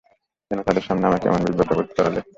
কেন 0.51 0.59
তাদের 0.67 0.83
সামনে 0.87 1.05
আমাকে 1.07 1.25
এমন 1.27 1.41
বিব্রতবোধ 1.47 1.87
করালে? 1.97 2.19